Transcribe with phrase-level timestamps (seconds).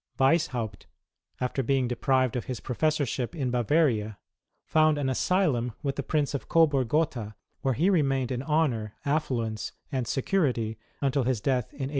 [0.19, 0.87] Weishaupt,
[1.39, 4.17] after being deprived of his professorship in Bavaria,
[4.65, 9.73] found an asylum with the Prince of Coburg Gotha, where lie remained hi honour, affluence,
[9.91, 11.89] and security, until his death in 1830.